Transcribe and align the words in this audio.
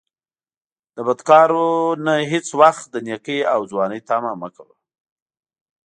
له 0.95 1.01
بدکارو 1.07 1.67
نه 2.05 2.13
هیڅ 2.31 2.47
وخت 2.61 2.85
د 2.89 2.95
نیکۍ 3.07 3.39
او 3.53 3.59
ځوانۍ 3.71 3.99
طمعه 4.09 4.33
مه 4.41 4.49
کوه 4.55 4.75